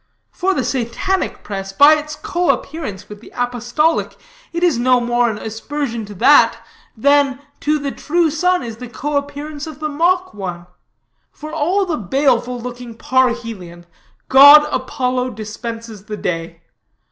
For 0.31 0.55
the 0.55 0.63
Satanic 0.63 1.43
press, 1.43 1.71
by 1.71 1.93
its 1.93 2.15
coappearance 2.15 3.07
with 3.07 3.21
the 3.21 3.31
apostolic, 3.35 4.17
it 4.51 4.63
is 4.63 4.79
no 4.79 4.99
more 4.99 5.29
an 5.29 5.37
aspersion 5.37 6.05
to 6.07 6.15
that, 6.15 6.57
than 6.97 7.39
to 7.59 7.77
the 7.77 7.91
true 7.91 8.31
sun 8.31 8.63
is 8.63 8.77
the 8.77 8.89
coappearance 8.89 9.67
of 9.67 9.79
the 9.79 9.89
mock 9.89 10.33
one. 10.33 10.65
For 11.31 11.53
all 11.53 11.85
the 11.85 11.97
baleful 11.97 12.59
looking 12.59 12.95
parhelion, 12.97 13.85
god 14.27 14.67
Apollo 14.71 15.33
dispenses 15.35 16.05
the 16.05 16.17
day. 16.17 16.63